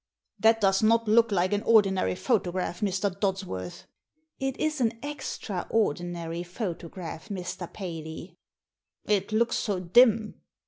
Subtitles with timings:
[0.39, 3.11] "That does not look like an ordinary photograph, Mr.
[3.19, 3.85] Dodsworth.""
[4.49, 7.71] It is an extraordinary photograph, Mr.
[7.71, 8.35] Paley.""
[9.05, 10.41] It looks so dim."